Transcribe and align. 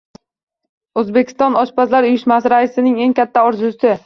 O‘zbekiston 1.01 1.57
oshpazlar 1.65 2.09
uyushmasi 2.09 2.53
raisining 2.55 2.97
eng 3.07 3.15
katta 3.23 3.47
orzusi 3.53 3.95